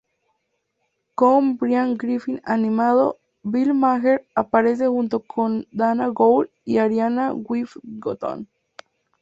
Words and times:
Con 1.13 1.57
Brian 1.57 1.95
Griffin 1.95 2.41
Animado, 2.43 3.19
Bill 3.43 3.75
Maher 3.75 4.25
aparece 4.33 4.87
junto 4.87 5.19
con 5.19 5.67
Dana 5.71 6.07
Gould 6.07 6.49
y 6.65 6.79
Arianna 6.79 7.33
Huffington. 7.35 8.47